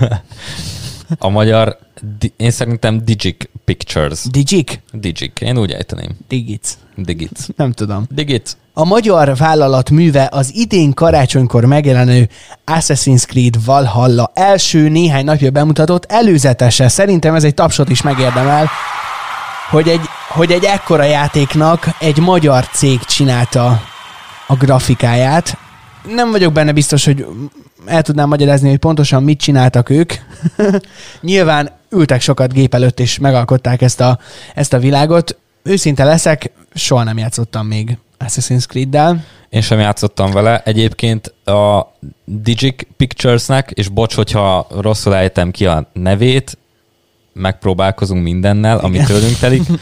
A 1.19 1.29
magyar, 1.29 1.77
én 2.37 2.51
szerintem 2.51 3.05
Digic 3.05 3.45
Pictures. 3.65 4.21
Digik? 4.29 4.81
Digic, 4.91 5.41
én 5.41 5.57
úgy 5.57 5.71
ejteném. 5.71 6.09
Digic. 6.27 6.77
Digic. 6.95 7.47
Nem 7.55 7.71
tudom. 7.71 8.05
Digic. 8.09 8.57
A 8.73 8.85
magyar 8.85 9.35
vállalat 9.35 9.89
műve 9.89 10.29
az 10.31 10.55
idén 10.55 10.93
karácsonykor 10.93 11.65
megjelenő 11.65 12.29
Assassin's 12.65 13.25
Creed 13.25 13.65
Valhalla 13.65 14.31
első 14.33 14.89
néhány 14.89 15.25
napja 15.25 15.51
bemutatott 15.51 16.05
előzetese. 16.05 16.87
Szerintem 16.87 17.35
ez 17.35 17.43
egy 17.43 17.53
tapsot 17.53 17.89
is 17.89 18.01
megérdemel, 18.01 18.69
hogy 19.69 19.87
egy, 19.87 20.05
hogy 20.29 20.51
egy 20.51 20.63
ekkora 20.63 21.03
játéknak 21.03 21.87
egy 21.99 22.17
magyar 22.17 22.67
cég 22.67 22.99
csinálta 22.99 23.93
a 24.47 24.55
grafikáját. 24.55 25.57
Nem 26.15 26.31
vagyok 26.31 26.53
benne 26.53 26.71
biztos, 26.71 27.05
hogy 27.05 27.25
el 27.85 28.01
tudnám 28.01 28.27
magyarázni, 28.27 28.69
hogy 28.69 28.77
pontosan 28.77 29.23
mit 29.23 29.39
csináltak 29.39 29.89
ők. 29.89 30.13
Nyilván 31.21 31.71
ültek 31.89 32.21
sokat 32.21 32.53
gép 32.53 32.73
előtt, 32.73 32.99
és 32.99 33.19
megalkották 33.19 33.81
ezt 33.81 34.01
a, 34.01 34.19
ezt 34.55 34.73
a 34.73 34.79
világot. 34.79 35.39
Őszinte 35.63 36.03
leszek, 36.03 36.51
soha 36.73 37.03
nem 37.03 37.17
játszottam 37.17 37.67
még 37.67 37.97
Assassin's 38.19 38.67
Creed-del. 38.67 39.23
Én 39.49 39.61
sem 39.61 39.79
játszottam 39.79 40.31
vele. 40.31 40.61
Egyébként 40.65 41.33
a 41.45 41.93
Digic 42.25 42.83
Picturesnek, 42.97 43.71
és 43.73 43.87
bocs, 43.87 44.15
hogyha 44.15 44.67
rosszul 44.69 45.15
ejtem 45.15 45.51
ki 45.51 45.65
a 45.65 45.89
nevét, 45.93 46.57
megpróbálkozunk 47.33 48.23
mindennel, 48.23 48.77
ami 48.77 48.97
tőlünk 48.97 49.37
telik. 49.37 49.63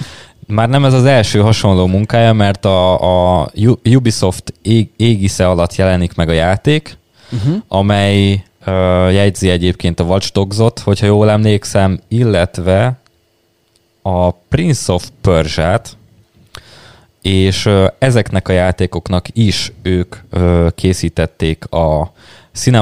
Már 0.48 0.70
nem 0.70 0.86
ez 0.86 0.94
az 0.94 1.06
első 1.06 1.40
hasonló 1.40 1.88
munkája, 1.88 2.34
mert 2.34 2.66
a, 2.66 3.42
a 3.42 3.50
Ubisoft 3.86 4.54
ég, 4.62 4.90
égisze 4.98 5.48
alatt 5.48 5.76
jelenik 5.76 6.16
meg 6.16 6.30
a 6.30 6.34
játék, 6.34 6.98
Uh-huh. 7.34 7.56
amely 7.68 8.44
ö, 8.66 9.10
jegyzi 9.10 9.50
egyébként 9.50 10.00
a 10.00 10.04
Watch 10.04 10.32
Dogs-ot, 10.32 10.80
hogyha 10.80 11.06
jól 11.06 11.30
emlékszem, 11.30 12.00
illetve 12.08 13.00
a 14.02 14.32
Prince 14.32 14.94
of 14.94 15.10
Persia-t, 15.22 15.98
és 17.22 17.66
ö, 17.66 17.88
ezeknek 18.00 18.48
a 18.48 18.52
játékoknak 18.52 19.26
is 19.34 19.72
ők 19.82 20.16
ö, 20.30 20.68
készítették 20.76 21.66
a, 21.72 22.12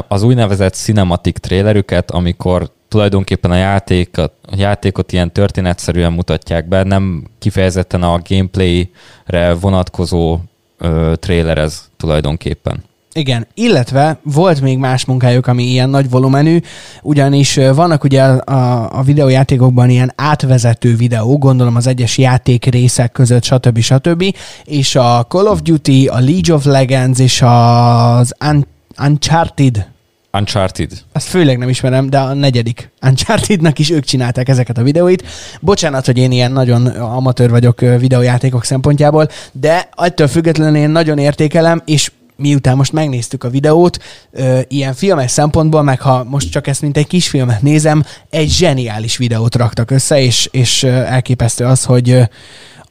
az 0.08 0.24
úgynevezett 0.24 0.74
cinematic 0.74 1.39
trailerüket, 1.39 2.12
amikor 2.12 2.70
tulajdonképpen 2.91 3.51
a 3.51 3.55
játékot, 3.55 4.33
a 4.41 4.55
játékot 4.57 5.12
ilyen 5.12 5.31
történetszerűen 5.31 6.12
mutatják 6.12 6.67
be, 6.67 6.83
nem 6.83 7.24
kifejezetten 7.39 8.03
a 8.03 8.21
gameplayre 8.29 9.53
vonatkozó 9.60 10.39
ö, 10.77 11.13
trailer 11.19 11.57
ez 11.57 11.81
tulajdonképpen. 11.98 12.83
Igen, 13.13 13.48
illetve 13.53 14.19
volt 14.24 14.62
még 14.62 14.77
más 14.77 15.05
munkájuk, 15.05 15.48
ami 15.48 15.63
ilyen 15.63 15.89
nagy 15.89 16.10
volumenű, 16.10 16.60
ugyanis 17.01 17.55
vannak 17.55 18.03
ugye 18.03 18.24
a, 18.24 18.98
a, 18.98 19.03
videójátékokban 19.03 19.89
ilyen 19.89 20.13
átvezető 20.15 20.95
videó, 20.95 21.38
gondolom 21.38 21.75
az 21.75 21.88
egyes 21.88 22.17
játék 22.17 22.65
részek 22.65 23.12
között, 23.12 23.43
stb. 23.43 23.79
stb. 23.79 24.24
És 24.63 24.95
a 24.95 25.25
Call 25.27 25.48
of 25.48 25.62
Duty, 25.62 26.07
a 26.07 26.19
League 26.19 26.55
of 26.55 26.65
Legends 26.65 27.19
és 27.19 27.41
az 27.45 28.36
Un- 28.50 28.67
Uncharted 28.98 29.90
Uncharted. 30.33 30.91
azt 31.13 31.27
főleg 31.27 31.57
nem 31.57 31.69
ismerem, 31.69 32.09
de 32.09 32.19
a 32.19 32.33
negyedik 32.33 32.91
Uncharted-nak 33.01 33.79
is 33.79 33.89
ők 33.89 34.03
csinálták 34.03 34.50
ezeket 34.50 34.77
a 34.77 34.83
videóit. 34.83 35.23
Bocsánat, 35.59 36.05
hogy 36.05 36.17
én 36.17 36.31
ilyen 36.31 36.51
nagyon 36.51 36.85
amatőr 36.88 37.50
vagyok 37.50 37.79
videójátékok 37.79 38.63
szempontjából, 38.63 39.27
de 39.51 39.89
attól 39.95 40.27
függetlenül 40.27 40.75
én 40.75 40.89
nagyon 40.89 41.17
értékelem, 41.17 41.81
és 41.85 42.11
miután 42.35 42.75
most 42.75 42.93
megnéztük 42.93 43.43
a 43.43 43.50
videót, 43.50 43.97
ö, 44.31 44.59
ilyen 44.67 44.93
filmes 44.93 45.31
szempontból, 45.31 45.81
meg 45.81 46.01
ha 46.01 46.23
most 46.23 46.51
csak 46.51 46.67
ezt 46.67 46.81
mint 46.81 46.97
egy 46.97 47.07
kisfilmet 47.07 47.61
nézem, 47.61 48.03
egy 48.29 48.50
zseniális 48.50 49.17
videót 49.17 49.55
raktak 49.55 49.91
össze, 49.91 50.21
és, 50.21 50.50
és 50.51 50.83
elképesztő 50.83 51.65
az, 51.65 51.83
hogy 51.83 52.17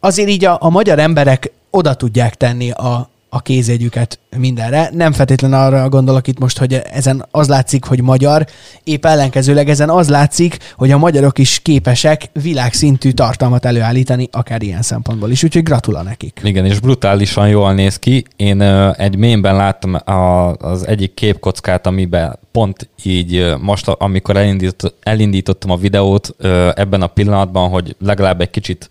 azért 0.00 0.28
így 0.28 0.44
a, 0.44 0.56
a 0.60 0.70
magyar 0.70 0.98
emberek 0.98 1.52
oda 1.70 1.94
tudják 1.94 2.34
tenni 2.34 2.70
a, 2.70 3.09
a 3.30 3.40
kézjegyüket 3.40 4.18
mindenre. 4.36 4.90
Nem 4.92 5.12
feltétlenül 5.12 5.56
arra 5.56 5.88
gondolok 5.88 6.26
itt 6.26 6.38
most, 6.38 6.58
hogy 6.58 6.74
ezen 6.74 7.26
az 7.30 7.48
látszik, 7.48 7.84
hogy 7.84 8.02
magyar, 8.02 8.46
épp 8.84 9.04
ellenkezőleg 9.04 9.68
ezen 9.68 9.90
az 9.90 10.08
látszik, 10.08 10.56
hogy 10.76 10.90
a 10.90 10.98
magyarok 10.98 11.38
is 11.38 11.60
képesek 11.62 12.30
világszintű 12.32 13.10
tartalmat 13.10 13.64
előállítani, 13.64 14.28
akár 14.32 14.62
ilyen 14.62 14.82
szempontból 14.82 15.30
is, 15.30 15.44
úgyhogy 15.44 15.62
gratula 15.62 16.02
nekik. 16.02 16.40
Igen, 16.44 16.64
és 16.64 16.80
brutálisan 16.80 17.48
jól 17.48 17.74
néz 17.74 17.98
ki. 17.98 18.24
Én 18.36 18.62
egy 18.92 19.16
mémben 19.16 19.56
láttam 19.56 19.94
a, 19.94 20.52
az 20.52 20.86
egyik 20.86 21.14
képkockát, 21.14 21.86
amiben 21.86 22.38
pont 22.52 22.88
így 23.02 23.54
most, 23.60 23.88
amikor 23.88 24.36
elindít, 24.36 24.94
elindítottam 25.02 25.70
a 25.70 25.76
videót 25.76 26.34
ebben 26.74 27.02
a 27.02 27.06
pillanatban, 27.06 27.70
hogy 27.70 27.96
legalább 27.98 28.40
egy 28.40 28.50
kicsit 28.50 28.90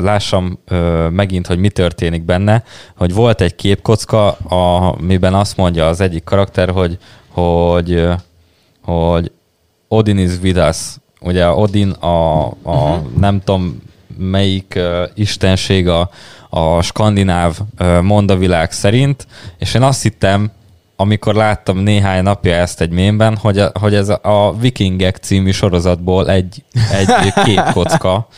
lássam 0.00 0.58
megint, 1.10 1.46
hogy 1.46 1.58
mi 1.58 1.68
történik 1.68 2.22
benne, 2.22 2.64
hogy 2.96 3.14
volt 3.14 3.40
egy 3.40 3.54
képkocka, 3.54 4.30
amiben 4.32 5.34
azt 5.34 5.56
mondja 5.56 5.86
az 5.86 6.00
egyik 6.00 6.24
karakter, 6.24 6.70
hogy, 6.70 6.98
hogy, 7.28 8.06
hogy 8.82 9.32
Odin 9.88 10.18
is 10.18 10.38
with 10.42 10.68
us. 10.68 10.76
Ugye 11.20 11.48
Odin 11.48 11.90
a, 11.90 12.46
a 12.46 12.52
uh-huh. 12.62 13.18
nem 13.18 13.40
tudom 13.44 13.82
melyik 14.18 14.74
uh, 14.76 15.02
istenség 15.14 15.88
a, 15.88 16.10
a 16.50 16.82
skandináv 16.82 17.58
uh, 17.78 18.00
mondavilág 18.00 18.72
szerint, 18.72 19.26
és 19.58 19.74
én 19.74 19.82
azt 19.82 20.02
hittem, 20.02 20.50
amikor 20.96 21.34
láttam 21.34 21.78
néhány 21.78 22.22
napja 22.22 22.54
ezt 22.54 22.80
egy 22.80 22.90
mémben, 22.90 23.36
hogy, 23.36 23.58
a, 23.58 23.70
hogy 23.80 23.94
ez 23.94 24.08
a, 24.08 24.18
a 24.22 24.54
Vikingek 24.56 25.16
című 25.16 25.50
sorozatból 25.50 26.30
egy, 26.30 26.64
egy 26.92 27.32
képkocka, 27.44 28.28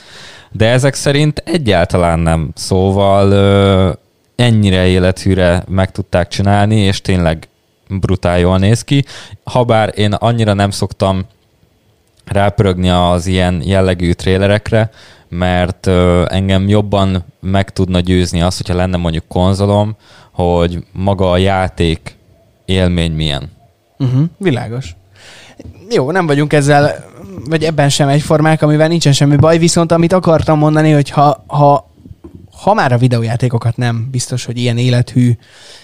de 0.53 0.69
ezek 0.69 0.95
szerint 0.95 1.43
egyáltalán 1.45 2.19
nem. 2.19 2.51
Szóval 2.55 3.31
ö, 3.31 3.93
ennyire 4.37 4.87
élethűre 4.87 5.65
meg 5.69 5.91
tudták 5.91 6.29
csinálni, 6.29 6.77
és 6.77 7.01
tényleg 7.01 7.49
brutál 7.89 8.39
jól 8.39 8.59
néz 8.59 8.85
ki. 8.85 9.05
Habár 9.45 9.93
én 9.97 10.13
annyira 10.13 10.53
nem 10.53 10.71
szoktam 10.71 11.25
rápörögni 12.25 12.89
az 12.89 13.27
ilyen 13.27 13.63
jellegű 13.65 14.13
trélerekre, 14.13 14.91
mert 15.29 15.87
ö, 15.87 16.25
engem 16.29 16.69
jobban 16.69 17.25
meg 17.41 17.71
tudna 17.71 18.01
győzni 18.01 18.43
az, 18.43 18.57
hogyha 18.57 18.75
lenne 18.75 18.97
mondjuk 18.97 19.25
konzolom, 19.29 19.97
hogy 20.31 20.85
maga 20.93 21.31
a 21.31 21.37
játék 21.37 22.17
élmény 22.65 23.13
milyen. 23.13 23.51
Uh-huh, 23.99 24.25
világos. 24.39 24.97
Jó, 25.91 26.11
nem 26.11 26.27
vagyunk 26.27 26.53
ezzel, 26.53 27.05
vagy 27.49 27.65
ebben 27.65 27.89
sem 27.89 28.09
egyformák, 28.09 28.63
amivel 28.63 28.89
nincsen 28.89 29.13
semmi 29.13 29.37
baj, 29.37 29.59
viszont 29.59 29.93
amit 29.93 30.13
akartam 30.13 30.59
mondani, 30.59 30.91
hogy 30.91 31.11
ha, 31.11 31.45
ha, 31.47 31.91
ha 32.63 32.75
már 32.75 32.93
a 32.93 32.99
videójátékokat 32.99 33.77
nem 33.77 34.09
biztos, 34.11 34.45
hogy 34.45 34.59
ilyen 34.59 34.79
élethű 34.79 35.33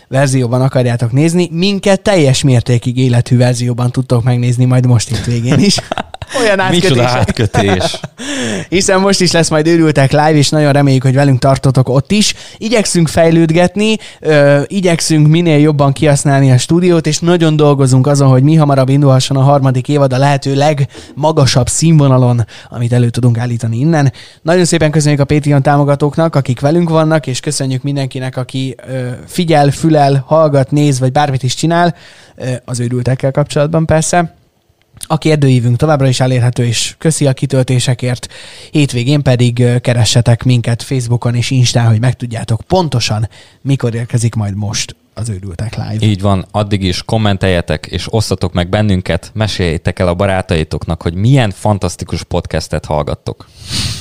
verzióban 0.09 0.63
akarjátok 0.63 1.13
nézni, 1.13 1.49
minket 1.53 2.01
teljes 2.01 2.43
mértékig 2.43 2.97
élethű 2.97 3.37
verzióban 3.37 3.91
tudtok 3.91 4.23
megnézni 4.23 4.65
majd 4.65 4.87
most 4.87 5.11
itt 5.11 5.25
végén 5.25 5.59
is. 5.59 5.79
Olyan 6.37 6.67
Micsoda 6.71 7.03
átkötések. 7.03 7.53
átkötés. 7.53 8.01
Hiszen 8.69 9.01
most 9.01 9.21
is 9.21 9.33
lesz 9.33 9.51
majd 9.51 9.67
őrültek 9.67 10.11
live, 10.11 10.35
és 10.35 10.49
nagyon 10.49 10.73
reméljük, 10.73 11.03
hogy 11.03 11.15
velünk 11.15 11.39
tartotok 11.39 11.89
ott 11.89 12.11
is. 12.11 12.35
Igyekszünk 12.57 13.09
fejlődgetni, 13.09 13.97
ö, 14.21 14.61
igyekszünk 14.67 15.27
minél 15.29 15.59
jobban 15.59 15.93
kihasználni 15.93 16.53
a 16.53 16.59
stúdiót, 16.59 17.07
és 17.07 17.19
nagyon 17.19 17.57
dolgozunk 17.57 18.07
azon, 18.07 18.29
hogy 18.29 18.43
mi 18.43 18.55
hamarabb 18.55 18.89
indulhasson 18.89 19.37
a 19.37 19.41
harmadik 19.41 19.89
évad 19.89 20.13
a 20.13 20.19
lehető 20.19 20.55
legmagasabb 20.55 21.69
színvonalon, 21.69 22.47
amit 22.69 22.93
elő 22.93 23.11
tudunk 23.11 23.39
állítani 23.39 23.79
innen. 23.79 24.13
Nagyon 24.43 24.65
szépen 24.65 24.91
köszönjük 24.91 25.21
a 25.21 25.25
Patreon 25.25 25.63
támogatóknak, 25.63 26.37
akik 26.37 26.61
velünk 26.61 26.89
vannak, 26.89 27.27
és 27.27 27.41
köszönjük 27.41 27.83
mindenkinek, 27.83 28.37
aki 28.37 28.75
ö, 28.89 29.09
figyel, 29.27 29.71
fülel, 29.71 30.25
hallgat, 30.27 30.71
néz, 30.71 30.99
vagy 30.99 31.13
bármit 31.13 31.43
is 31.43 31.55
csinál, 31.55 31.95
ö, 32.37 32.45
az 32.65 32.81
őrültekkel 32.81 33.31
kapcsolatban 33.31 33.87
persze. 33.87 34.38
A 35.07 35.19
kérdőívünk 35.19 35.77
továbbra 35.77 36.09
is 36.09 36.21
elérhető, 36.21 36.65
és 36.65 36.95
köszi 36.99 37.27
a 37.27 37.33
kitöltésekért. 37.33 38.29
Hétvégén 38.71 39.23
pedig 39.23 39.81
keressetek 39.81 40.45
minket 40.45 40.83
Facebookon 40.83 41.35
és 41.35 41.51
Instán, 41.51 41.87
hogy 41.87 42.01
megtudjátok 42.01 42.61
pontosan, 42.61 43.29
mikor 43.61 43.95
érkezik 43.95 44.35
majd 44.35 44.55
most 44.57 44.97
az 45.15 45.29
őrültek 45.29 45.77
live. 45.77 46.07
Így 46.07 46.21
van, 46.21 46.47
addig 46.51 46.83
is 46.83 47.03
kommenteljetek, 47.03 47.87
és 47.87 48.13
osszatok 48.13 48.53
meg 48.53 48.69
bennünket, 48.69 49.31
meséljétek 49.35 49.99
el 49.99 50.09
a 50.09 50.15
barátaitoknak, 50.15 51.03
hogy 51.03 51.15
milyen 51.15 51.51
fantasztikus 51.51 52.23
podcastet 52.23 52.85
hallgattok. 52.85 53.49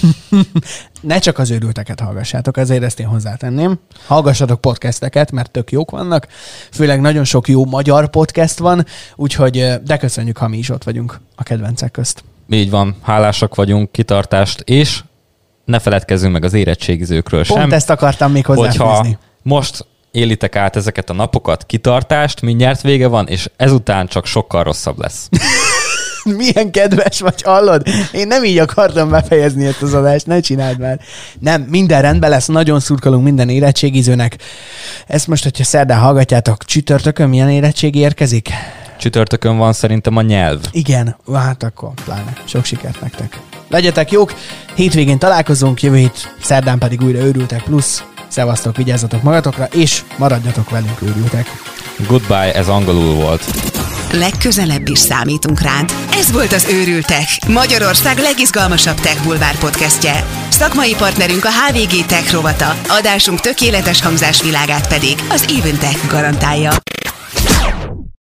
ne 1.01 1.19
csak 1.19 1.39
az 1.39 1.51
őrülteket 1.51 1.99
hallgassátok, 1.99 2.57
ezért 2.57 2.83
ezt 2.83 2.99
én 2.99 3.07
hozzátenném. 3.07 3.79
Hallgassatok 4.07 4.61
podcasteket, 4.61 5.31
mert 5.31 5.51
tök 5.51 5.71
jók 5.71 5.91
vannak. 5.91 6.27
Főleg 6.71 7.01
nagyon 7.01 7.23
sok 7.23 7.47
jó 7.47 7.65
magyar 7.65 8.09
podcast 8.09 8.57
van, 8.57 8.85
úgyhogy 9.15 9.73
de 9.83 9.97
köszönjük, 9.97 10.37
ha 10.37 10.47
mi 10.47 10.57
is 10.57 10.69
ott 10.69 10.83
vagyunk 10.83 11.19
a 11.35 11.43
kedvencek 11.43 11.91
közt. 11.91 12.23
Így 12.49 12.69
van, 12.69 12.95
hálásak 13.01 13.55
vagyunk, 13.55 13.91
kitartást, 13.91 14.59
és 14.59 15.03
ne 15.65 15.79
feledkezzünk 15.79 16.33
meg 16.33 16.43
az 16.43 16.53
érettségizőkről 16.53 17.45
Pont 17.45 17.59
sem. 17.59 17.71
ezt 17.71 17.89
akartam 17.89 18.31
még 18.31 18.45
hogyha 18.45 18.83
hozzáfűzni. 18.85 19.17
most 19.41 19.85
élitek 20.11 20.55
át 20.55 20.75
ezeket 20.75 21.09
a 21.09 21.13
napokat, 21.13 21.65
kitartást, 21.65 22.41
mindjárt 22.41 22.81
vége 22.81 23.07
van, 23.07 23.27
és 23.27 23.49
ezután 23.55 24.07
csak 24.07 24.25
sokkal 24.25 24.63
rosszabb 24.63 24.99
lesz. 24.99 25.29
Milyen 26.37 26.71
kedves 26.71 27.19
vagy, 27.19 27.41
hallod? 27.41 27.87
Én 28.11 28.27
nem 28.27 28.43
így 28.43 28.57
akartam 28.57 29.09
befejezni 29.09 29.65
ezt 29.65 29.81
az 29.81 29.93
adást, 29.93 30.25
ne 30.25 30.39
csináld 30.39 30.79
már. 30.79 30.99
Nem, 31.39 31.61
minden 31.61 32.01
rendben 32.01 32.29
lesz, 32.29 32.45
nagyon 32.45 32.79
szurkolunk 32.79 33.23
minden 33.23 33.49
érettségizőnek. 33.49 34.37
Ezt 35.07 35.27
most, 35.27 35.43
hogyha 35.43 35.63
szerdán 35.63 35.99
hallgatjátok, 35.99 36.65
csütörtökön 36.65 37.29
milyen 37.29 37.49
érettségi 37.49 37.99
érkezik? 37.99 38.49
Csütörtökön 38.97 39.57
van 39.57 39.73
szerintem 39.73 40.17
a 40.17 40.21
nyelv. 40.21 40.59
Igen, 40.71 41.15
hát 41.33 41.63
akkor 41.63 41.89
pláne. 42.05 42.33
Sok 42.45 42.65
sikert 42.65 43.01
nektek. 43.01 43.39
Legyetek 43.69 44.11
jók, 44.11 44.33
hétvégén 44.75 45.17
találkozunk, 45.17 45.81
jövő 45.81 45.97
hét 45.97 46.35
szerdán 46.41 46.77
pedig 46.77 47.01
újra 47.01 47.19
őrültek 47.19 47.63
plusz. 47.63 48.03
Szevasztok, 48.27 48.75
vigyázzatok 48.75 49.23
magatokra, 49.23 49.65
és 49.65 50.03
maradjatok 50.17 50.69
velünk 50.69 51.01
őrültek. 51.01 51.47
Goodbye, 52.07 52.53
ez 52.53 52.67
angolul 52.67 53.13
volt. 53.13 53.41
Legközelebb 54.11 54.87
is 54.87 54.99
számítunk 54.99 55.61
rád. 55.61 55.93
Ez 56.11 56.31
volt 56.31 56.53
az 56.53 56.67
Őrültek, 56.71 57.27
Magyarország 57.47 58.17
legizgalmasabb 58.17 58.99
tech 58.99 59.23
bulvár 59.23 59.57
podcastje. 59.57 60.25
Szakmai 60.49 60.95
partnerünk 60.95 61.45
a 61.45 61.49
HVG 61.49 62.05
Tech 62.05 62.33
rovata, 62.33 62.75
adásunk 62.87 63.39
tökéletes 63.39 64.01
hangzásvilágát 64.01 64.87
pedig 64.87 65.15
az 65.29 65.45
Eventech 65.59 66.07
garantálja. 66.07 66.71